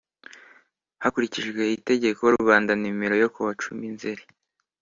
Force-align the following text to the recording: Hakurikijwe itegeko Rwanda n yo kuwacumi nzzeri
Hakurikijwe 1.03 1.61
itegeko 1.77 2.23
Rwanda 2.43 2.73
n 2.81 2.83
yo 3.23 3.29
kuwacumi 3.33 3.85
nzzeri 3.95 4.23